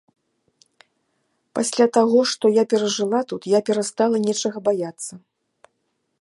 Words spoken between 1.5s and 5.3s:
Пасля таго, што я перажыла тут, я перастала нечага баяцца.